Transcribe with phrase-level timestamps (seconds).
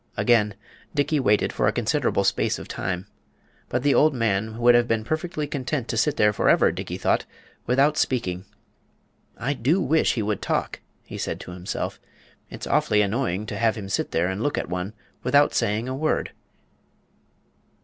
[0.17, 0.55] Again
[0.95, 3.05] Dickey waited for a considerable space of time.
[3.69, 6.97] But the old man would have been perfectly content to sit there for ever, Dickey
[6.97, 7.27] thought,
[7.67, 8.45] without speaking.
[9.37, 10.79] "I do wish he would talk,"
[11.19, 11.99] said he to himself.
[12.49, 15.93] "It's awfully annoying to have him sit there and look at one without saying a
[15.95, 16.31] word."